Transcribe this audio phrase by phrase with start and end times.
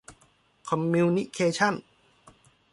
[0.67, 1.73] คอมมิวนิเคชั่น